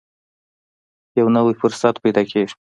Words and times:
یو 1.19 1.27
نوی 1.35 1.53
فرصت 1.61 1.95
پیدا 2.03 2.23
کېږي. 2.31 2.53